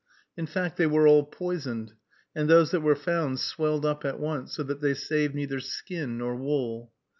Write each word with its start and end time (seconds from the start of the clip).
In 0.35 0.47
fact, 0.47 0.77
they 0.77 0.87
were 0.87 1.07
all 1.07 1.23
poisoned, 1.23 1.93
and 2.35 2.49
those 2.49 2.71
that 2.71 2.81
were 2.81 2.95
found 2.95 3.39
swelled 3.39 3.85
up 3.85 4.03
at 4.03 4.19
once, 4.19 4.55
so 4.55 4.63
that 4.63 4.81
they 4.81 4.95
saved 4.95 5.35
neither 5.35 5.59
skin 5.59 6.17
nor 6.17 6.35
wool. 6.35 6.91